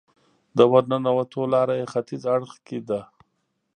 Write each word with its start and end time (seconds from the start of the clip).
د 0.57 0.59
ورننوتو 0.71 1.41
لاره 1.53 1.73
یې 1.79 1.85
ختیځ 1.93 2.23
اړخ 2.35 2.53
کې 2.67 2.79
ده. 2.89 3.01